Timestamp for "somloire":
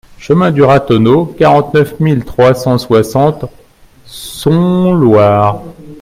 4.03-5.61